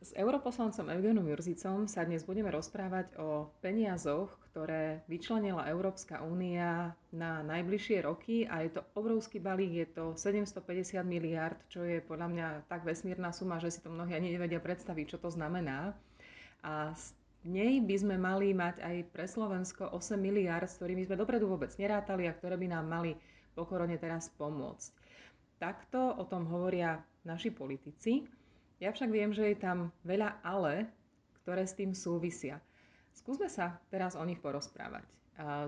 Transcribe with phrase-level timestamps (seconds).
[0.00, 7.44] S europoslancom Eugenom Jurzicom sa dnes budeme rozprávať o peniazoch, ktoré vyčlenila Európska únia na
[7.44, 12.46] najbližšie roky a je to obrovský balík, je to 750 miliard, čo je podľa mňa
[12.72, 15.92] tak vesmírna suma, že si to mnohí ani nevedia predstaviť, čo to znamená.
[16.64, 17.12] A z
[17.44, 21.76] nej by sme mali mať aj pre Slovensko 8 miliard, s ktorými sme dopredu vôbec
[21.76, 23.20] nerátali a ktoré by nám mali
[23.52, 24.96] po korone teraz pomôcť.
[25.60, 26.96] Takto o tom hovoria
[27.28, 28.39] naši politici.
[28.80, 30.88] Ja však viem, že je tam veľa ale,
[31.44, 32.56] ktoré s tým súvisia.
[33.12, 35.04] Skúsme sa teraz o nich porozprávať.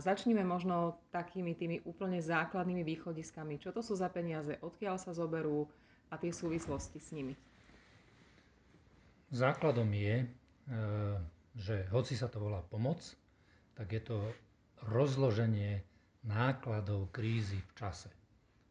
[0.01, 3.57] Začnime možno takými tými úplne základnými východiskami.
[3.57, 5.65] Čo to sú za peniaze, odkiaľ sa zoberú
[6.13, 7.33] a tie súvislosti s nimi?
[9.33, 10.27] Základom je, e,
[11.57, 13.01] že hoci sa to volá pomoc,
[13.73, 14.21] tak je to
[14.93, 15.81] rozloženie
[16.29, 18.13] nákladov krízy v čase.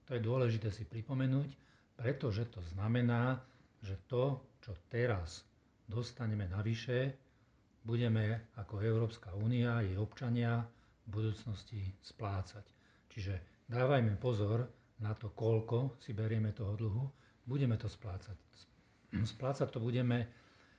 [0.05, 1.49] To je dôležité si pripomenúť,
[1.97, 3.41] pretože to znamená,
[3.81, 4.23] že to,
[4.59, 5.41] čo teraz
[5.83, 7.17] dostaneme navyše,
[7.81, 10.61] budeme ako Európska únia, jej občania
[11.03, 12.63] v budúcnosti splácať.
[13.09, 13.33] Čiže
[13.67, 17.03] dávajme pozor na to, koľko si berieme toho dlhu,
[17.43, 18.37] budeme to splácať.
[19.11, 20.29] Splácať to budeme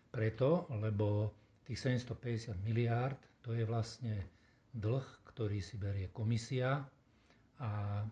[0.09, 4.15] preto, lebo tých 750 miliárd to je vlastne
[4.71, 6.81] dlh, ktorý si berie komisia
[7.59, 8.07] a e,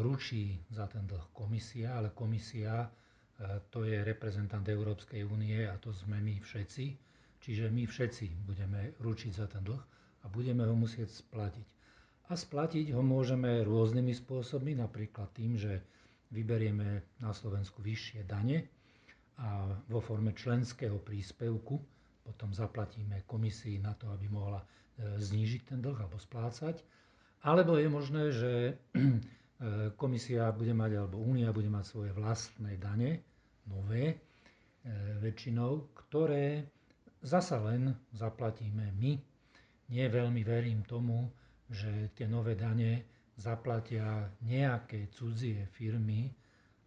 [0.00, 2.88] ručí za ten dlh komisia, ale komisia
[3.70, 6.84] to je reprezentant Európskej únie a to sme my všetci.
[7.40, 9.80] Čiže my všetci budeme ručiť za ten dlh
[10.20, 11.68] a budeme ho musieť splatiť.
[12.28, 15.80] A splatiť ho môžeme rôznymi spôsobmi, napríklad tým, že
[16.30, 18.68] vyberieme na Slovensku vyššie dane
[19.40, 21.80] a vo forme členského príspevku
[22.22, 24.66] potom zaplatíme komisii na to, aby mohla e,
[25.18, 26.78] znížiť ten dlh alebo splácať.
[27.42, 28.72] Alebo je možné, že e,
[29.96, 33.24] komisia bude mať, alebo únia bude mať svoje vlastné dane,
[33.68, 34.16] nové, e,
[35.20, 36.64] väčšinou, ktoré
[37.20, 39.12] zasa len zaplatíme my.
[39.90, 41.28] Nie veľmi verím tomu,
[41.68, 43.04] že tie nové dane
[43.36, 46.30] zaplatia nejaké cudzie firmy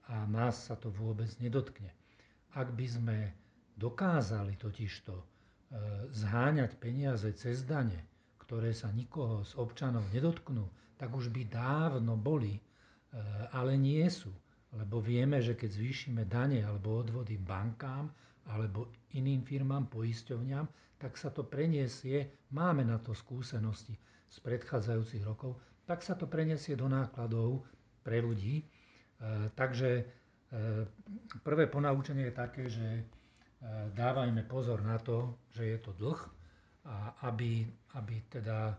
[0.10, 1.90] a nás sa to vôbec nedotkne.
[2.54, 3.18] Ak by sme
[3.78, 5.26] dokázali totižto e,
[6.14, 8.06] zháňať peniaze cez dane,
[8.38, 10.70] ktoré sa nikoho z občanov nedotknú,
[11.00, 12.62] tak už by dávno boli, e,
[13.56, 14.30] ale nie sú
[14.74, 18.10] lebo vieme, že keď zvýšime dane alebo odvody bankám
[18.50, 20.66] alebo iným firmám, poisťovňam,
[20.98, 23.96] tak sa to preniesie, máme na to skúsenosti
[24.28, 27.64] z predchádzajúcich rokov, tak sa to preniesie do nákladov
[28.02, 28.64] pre ľudí.
[28.64, 28.66] E,
[29.56, 30.04] takže e,
[31.44, 33.04] prvé ponaučenie je také, že e,
[33.94, 36.20] dávajme pozor na to, že je to dlh
[36.84, 36.96] a
[37.32, 37.64] aby,
[37.96, 38.76] aby teda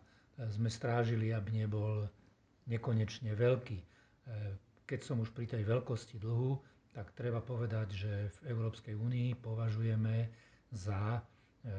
[0.51, 2.05] sme strážili, aby nebol
[2.69, 3.79] nekonečne veľký.
[4.85, 10.31] Keď som už pri tej veľkosti dlhu, tak treba povedať, že v Európskej únii považujeme
[10.71, 11.21] za e,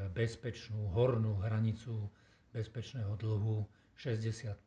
[0.09, 2.11] bezpečnú hornú hranicu
[2.49, 3.63] bezpečného dlhu
[3.95, 4.59] 60%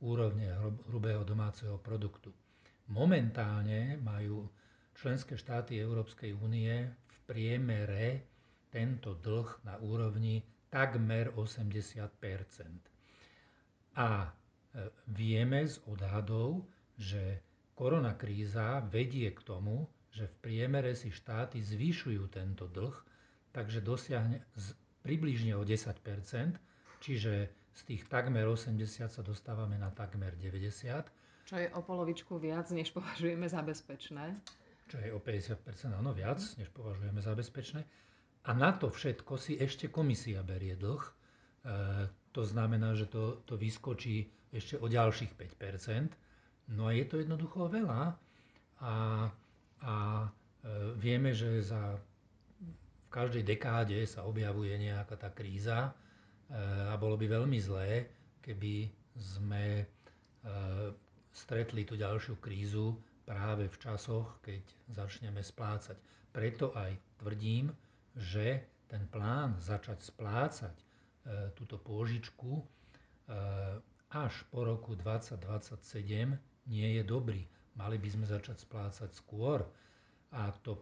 [0.00, 0.50] úrovne
[0.88, 2.32] hrubého domáceho produktu.
[2.88, 4.50] Momentálne majú
[4.92, 8.26] členské štáty Európskej únie v priemere
[8.66, 12.10] tento dlh na úrovni takmer 80%
[13.92, 14.28] A e,
[15.06, 16.62] vieme z odhadov,
[17.00, 17.40] že
[17.72, 22.92] korona kríza vedie k tomu, že v priemere si štáty zvyšujú tento dlh,
[23.56, 24.44] takže dosiahne
[25.00, 25.96] približne o 10%
[27.00, 31.48] čiže z tých takmer 80 sa dostávame na takmer 90.
[31.48, 34.36] Čo je o polovičku viac, než považujeme za bezpečné.
[34.86, 37.82] Čo je o 50 áno, viac, než považujeme za bezpečné.
[38.46, 41.02] A na to všetko si ešte komisia berie dlh.
[41.02, 41.10] E,
[42.30, 46.29] to znamená, že to, to vyskočí ešte o ďalších 5
[46.70, 48.14] No a je to jednoducho veľa
[48.80, 48.94] a,
[49.82, 50.28] a e,
[50.96, 55.92] vieme, že za, v každej dekáde sa objavuje nejaká tá kríza e,
[56.86, 58.06] a bolo by veľmi zlé,
[58.38, 58.86] keby
[59.18, 59.84] sme e,
[61.34, 62.94] stretli tú ďalšiu krízu
[63.26, 64.62] práve v časoch, keď
[64.94, 65.98] začneme splácať.
[66.30, 67.74] Preto aj tvrdím,
[68.14, 70.74] že ten plán začať splácať
[71.54, 72.58] túto pôžičku
[74.10, 77.40] až po roku 2027 nie je dobrý.
[77.74, 79.64] Mali by sme začať splácať skôr.
[80.30, 80.76] A to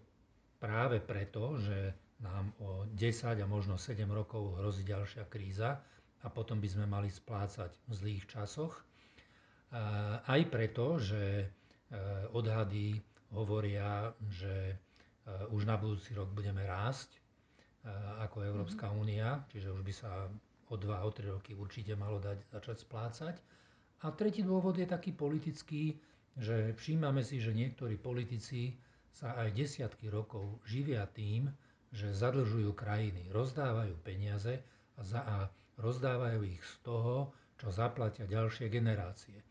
[0.59, 2.99] práve preto, že nám o 10
[3.39, 5.79] a možno 7 rokov hrozí ďalšia kríza
[6.19, 8.75] a potom by sme mali splácať v zlých časoch.
[10.25, 11.47] Aj preto, že e,
[12.33, 12.97] odhady
[13.29, 14.75] hovoria, že e,
[15.53, 17.21] už na budúci rok budeme rásť e,
[18.25, 18.95] ako Európska mhm.
[18.97, 20.11] únia, čiže už by sa
[20.69, 23.37] o 2, o 3 roky určite malo dať, začať splácať.
[24.03, 25.99] A tretí dôvod je taký politický,
[26.39, 28.79] že všímame si, že niektorí politici
[29.11, 31.50] sa aj desiatky rokov živia tým,
[31.91, 34.62] že zadlžujú krajiny, rozdávajú peniaze
[34.95, 35.37] a, za, a
[35.83, 39.43] rozdávajú ich z toho, čo zaplatia ďalšie generácie.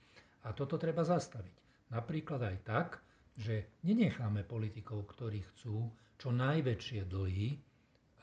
[0.47, 1.91] A toto treba zastaviť.
[1.91, 2.89] Napríklad aj tak,
[3.35, 7.59] že nenecháme politikov, ktorí chcú čo najväčšie dlhy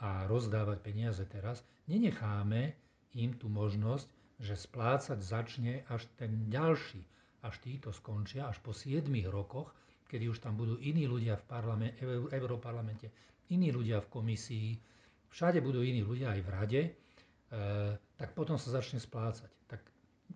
[0.00, 2.74] a rozdávať peniaze teraz, nenecháme
[3.14, 7.02] im tú možnosť, že splácať začne až ten ďalší,
[7.44, 9.70] až títo skončia, až po 7 rokoch,
[10.08, 13.10] kedy už tam budú iní ľudia v parlamente, v Európarlamente,
[13.52, 14.68] iní ľudia v komisii,
[15.30, 16.90] všade budú iní ľudia aj v rade, e,
[18.16, 19.50] tak potom sa začne splácať.
[19.68, 19.80] Tak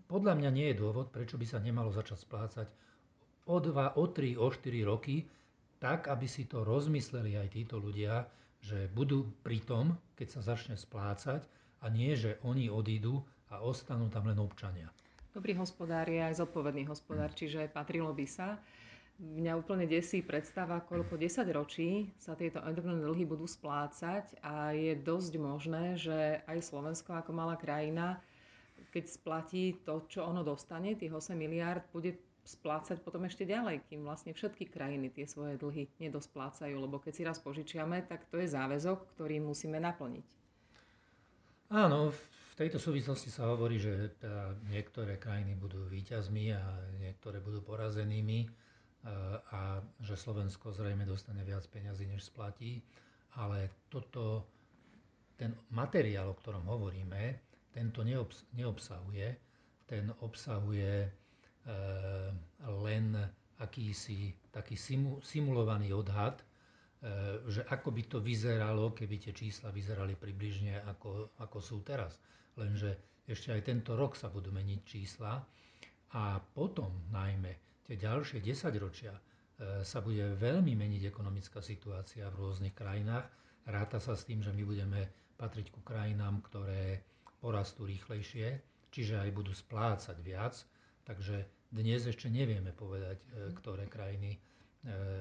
[0.07, 2.69] podľa mňa nie je dôvod, prečo by sa nemalo začať splácať
[3.49, 5.25] o 2, o 3, o 4 roky,
[5.79, 8.27] tak, aby si to rozmysleli aj títo ľudia,
[8.59, 11.47] že budú pri tom, keď sa začne splácať
[11.83, 14.91] a nie, že oni odídu a ostanú tam len občania.
[15.33, 18.59] Dobrý hospodár je aj zodpovedný hospodár, čiže patrilo by sa.
[19.19, 24.95] Mňa úplne desí predstava, koľko 10 ročí sa tieto enormné dlhy budú splácať a je
[24.95, 28.23] dosť možné, že aj Slovensko ako malá krajina,
[28.95, 32.15] keď splatí to, čo ono dostane, tých 8 miliard, bude
[32.47, 37.23] splácať potom ešte ďalej, kým vlastne všetky krajiny tie svoje dlhy nedosplácajú, lebo keď si
[37.27, 40.38] raz požičiame, tak to je záväzok, ktorý musíme naplniť.
[41.69, 46.65] Áno, v tejto súvislosti sa hovorí, že teda niektoré krajiny budú výťazmi a
[46.97, 48.49] niektoré budú porazenými
[49.53, 52.81] a že Slovensko zrejme dostane viac peňazí, než splatí.
[53.37, 54.49] Ale toto,
[55.37, 57.37] ten materiál, o ktorom hovoríme,
[57.71, 59.37] tento neobs- neobsahuje.
[59.85, 61.11] Ten obsahuje e,
[62.65, 63.15] len
[63.61, 66.45] akýsi taký simu, simulovaný odhad, e,
[67.47, 72.19] že ako by to vyzeralo, keby tie čísla vyzerali približne ako, ako sú teraz.
[72.59, 75.39] Lenže ešte aj tento rok sa budú meniť čísla
[76.17, 77.55] a potom najmä
[77.85, 79.21] tie ďalšie 10 ročia e,
[79.85, 83.29] sa bude veľmi meniť ekonomická situácia v rôznych krajinách.
[83.69, 85.01] Ráta sa s tým, že my budeme
[85.37, 87.05] patriť ku krajinám, ktoré
[87.39, 88.59] porastú rýchlejšie,
[88.89, 90.57] čiže aj budú splácať viac.
[91.05, 94.39] Takže dnes ešte nevieme povedať, e, ktoré krajiny e,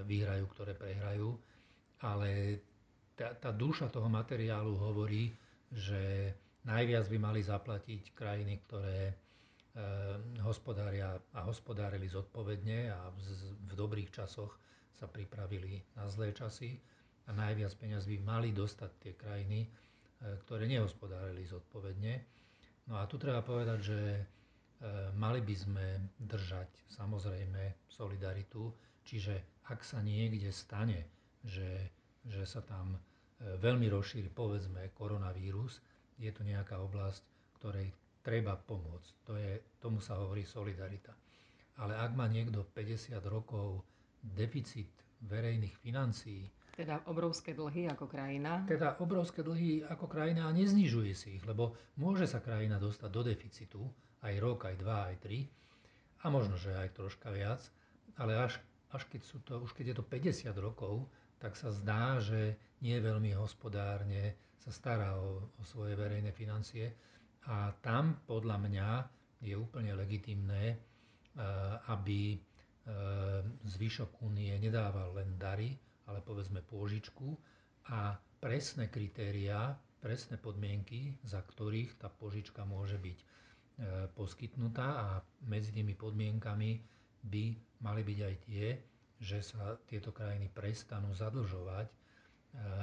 [0.07, 1.35] vyhrajú, ktoré prehrajú,
[2.01, 2.61] ale
[3.13, 5.33] tá, tá duša toho materiálu hovorí,
[5.69, 6.31] že
[6.63, 9.15] najviac by mali zaplatiť krajiny, ktoré
[9.77, 13.13] Ehm, hospodária a hospodárili zodpovedne a
[13.69, 14.57] v dobrých časoch
[14.89, 16.81] sa pripravili na zlé časy
[17.29, 19.69] a najviac peniaz by mali dostať tie krajiny, e,
[20.41, 22.13] ktoré nehospodárili zodpovedne.
[22.89, 24.21] No a tu treba povedať, že e,
[25.13, 25.85] mali by sme
[26.25, 28.73] držať samozrejme solidaritu,
[29.05, 31.16] čiže ak sa niekde stane,
[31.47, 31.71] že,
[32.27, 32.99] že sa tam e,
[33.57, 35.79] veľmi rozšíri povedzme koronavírus,
[36.19, 37.21] je to nejaká oblasť,
[37.61, 37.89] ktorej
[38.21, 39.11] treba pomôcť.
[39.25, 41.15] To je, tomu sa hovorí solidarita.
[41.79, 43.85] Ale ak má niekto 50 rokov
[44.19, 44.89] deficit
[45.23, 46.45] verejných financií,
[46.77, 48.61] teda obrovské dlhy ako krajina.
[48.69, 53.25] Teda obrovské dlhy ako krajina a neznižuje si ich, lebo môže sa krajina dostať do
[53.25, 53.81] deficitu
[54.21, 55.49] aj rok, aj dva, aj tri
[56.21, 57.61] a možno, že aj troška viac,
[58.17, 58.61] ale až,
[58.93, 61.05] až keď, sú to, už keď je to 50 rokov,
[61.37, 66.91] tak sa zdá, že nie veľmi hospodárne sa stará o, o svoje verejné financie.
[67.47, 68.89] A tam podľa mňa
[69.41, 70.77] je úplne legitimné, eh,
[71.87, 72.39] aby eh,
[73.63, 75.77] zvyšok únie nedával len dary,
[76.09, 77.27] ale povedzme pôžičku
[77.93, 83.25] a presné kritériá, presné podmienky, za ktorých tá požička môže byť eh,
[84.11, 85.07] poskytnutá a
[85.45, 86.71] medzi tými podmienkami
[87.23, 87.43] by
[87.81, 88.65] mali byť aj tie,
[89.17, 91.89] že sa tieto krajiny prestanú zadlžovať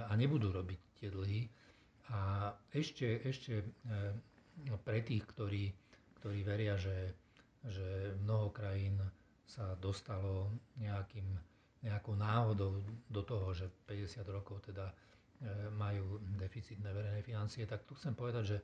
[0.07, 1.47] a nebudú robiť tie dlhy.
[2.11, 3.63] A ešte, ešte
[4.63, 5.75] No, pre tých, ktorí,
[6.23, 7.19] ktorí veria, že,
[7.67, 8.95] že mnoho krajín
[9.43, 11.27] sa dostalo nejakým,
[11.83, 12.79] nejakou náhodou
[13.11, 14.95] do toho, že 50 rokov teda e,
[15.75, 18.59] majú deficitné verejné financie, tak tu chcem povedať, že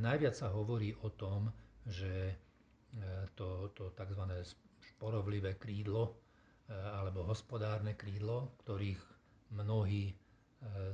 [0.00, 1.52] najviac sa hovorí o tom,
[1.84, 2.34] že e,
[3.36, 4.24] to, to tzv.
[4.96, 6.12] šporovlivé krídlo e,
[6.70, 9.02] alebo hospodárne krídlo, ktorých
[9.52, 10.16] mnohí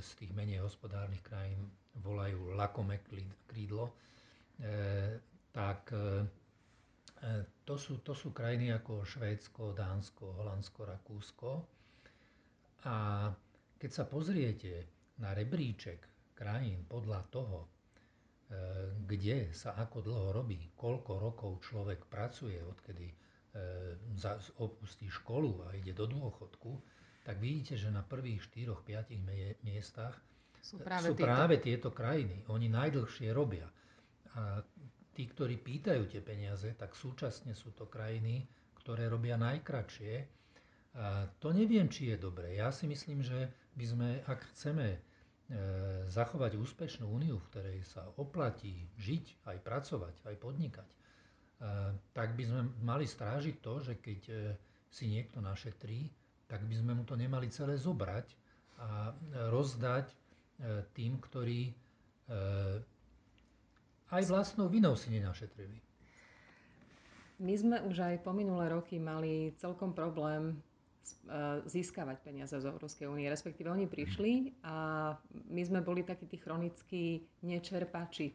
[0.02, 3.02] z tých menej hospodárnych krajín volajú lakomé
[3.46, 3.92] krídlo, e,
[5.50, 6.26] tak e,
[7.66, 11.50] to sú, to sú krajiny ako Švédsko, Dánsko, Holandsko, Rakúsko.
[12.88, 13.28] A
[13.76, 14.88] keď sa pozriete
[15.20, 17.68] na rebríček krajín podľa toho, e,
[19.04, 23.12] kde sa ako dlho robí, koľko rokov človek pracuje, odkedy
[24.62, 26.78] opustí školu a ide do dôchodku,
[27.26, 30.14] tak vidíte, že na prvých 4-5 miestach
[30.62, 31.88] sú práve, sú práve tieto.
[31.88, 32.46] tieto krajiny.
[32.48, 33.66] Oni najdlhšie robia.
[34.38, 34.62] A
[35.16, 38.46] tí, ktorí pýtajú tie peniaze, tak súčasne sú to krajiny,
[38.78, 40.40] ktoré robia najkračšie
[41.38, 42.58] To neviem, či je dobré.
[42.58, 43.46] Ja si myslím, že
[43.78, 44.98] by sme, ak chceme e,
[46.10, 50.96] zachovať úspešnú úniu, v ktorej sa oplatí žiť, aj pracovať, aj podnikať, e,
[52.10, 54.34] tak by sme mali strážiť to, že keď e,
[54.88, 56.08] si niekto našetrí,
[56.44, 58.26] tak by sme mu to nemali celé zobrať
[58.80, 59.12] a
[59.52, 60.08] rozdať
[60.90, 61.68] tým, ktorí
[64.08, 65.78] aj vlastnou vinou si nenašetrili.
[67.38, 70.58] My sme už aj po minulé roky mali celkom problém
[71.64, 73.26] získavať peniaze z Európskej únie.
[73.26, 75.14] Respektíve oni prišli a
[75.48, 77.04] my sme boli takí tí chronickí
[77.42, 78.34] nečerpači.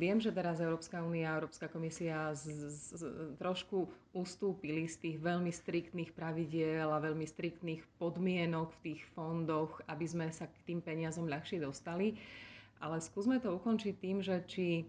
[0.00, 3.04] Viem, že teraz Európska únia a Európska komisia z, z,
[3.36, 10.08] trošku ustúpili z tých veľmi striktných pravidiel a veľmi striktných podmienok v tých fondoch, aby
[10.08, 12.16] sme sa k tým peniazom ľahšie dostali.
[12.80, 14.88] Ale skúsme to ukončiť tým, že či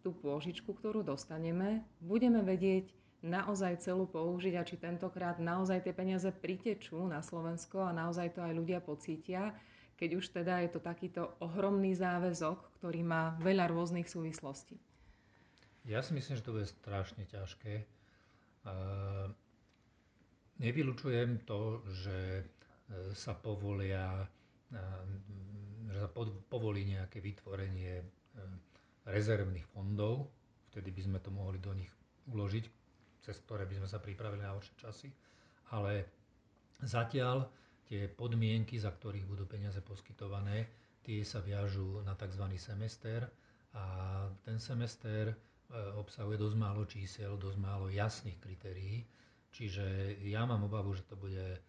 [0.00, 2.88] tú pôžičku, ktorú dostaneme, budeme vedieť
[3.20, 8.40] naozaj celú použiť a či tentokrát naozaj tie peniaze pritečú na Slovensko a naozaj to
[8.40, 9.52] aj ľudia pocítia,
[9.96, 14.76] keď už teda je to takýto ohromný záväzok, ktorý má veľa rôznych súvislostí.
[15.88, 17.86] Ja si myslím, že to bude strašne ťažké.
[20.56, 22.44] Nevylučujem to, že e,
[23.12, 24.24] sa povolia,
[25.92, 26.08] že sa
[26.48, 28.04] povolí nejaké vytvorenie e,
[29.04, 30.32] rezervných fondov,
[30.72, 31.92] vtedy by sme to mohli do nich
[32.32, 32.64] uložiť,
[33.20, 35.08] cez ktoré by sme sa pripravili na horšie časy.
[35.76, 36.08] Ale
[36.82, 37.46] zatiaľ
[37.86, 40.66] tie podmienky, za ktorých budú peniaze poskytované,
[41.06, 42.42] tie sa viažú na tzv.
[42.58, 43.30] semester
[43.78, 43.84] a
[44.42, 45.34] ten semester e,
[45.94, 49.06] obsahuje dosť málo čísiel, dosť málo jasných kritérií.
[49.54, 51.60] Čiže ja mám obavu, že to bude e,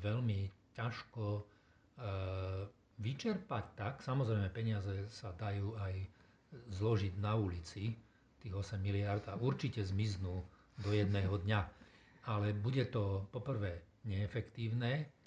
[0.00, 1.42] veľmi ťažko e,
[2.98, 3.94] vyčerpať tak.
[4.00, 5.94] Samozrejme, peniaze sa dajú aj
[6.72, 7.92] zložiť na ulici,
[8.40, 10.40] tých 8 miliard a určite zmiznú
[10.80, 11.60] do jedného dňa.
[12.30, 15.17] Ale bude to poprvé neefektívne,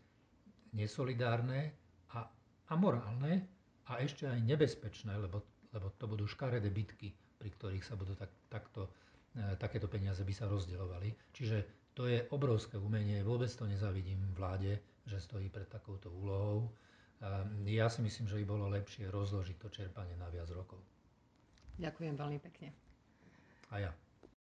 [0.74, 1.72] nesolidárne
[2.16, 2.28] a,
[2.68, 3.48] a morálne
[3.92, 5.44] a ešte aj nebezpečné, lebo,
[5.76, 8.88] lebo to budú škaredé bitky, pri ktorých sa budú tak, takto,
[9.36, 11.12] e, takéto peniaze by sa rozdielovali.
[11.36, 16.72] Čiže to je obrovské umenie, vôbec to nezavidím vláde, že stojí pred takouto úlohou.
[17.20, 20.80] E, ja si myslím, že by bolo lepšie rozložiť to čerpanie na viac rokov.
[21.82, 22.72] Ďakujem veľmi pekne.
[23.72, 23.92] A ja.